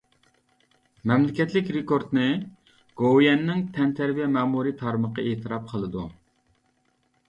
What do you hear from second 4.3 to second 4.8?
مەمۇرىي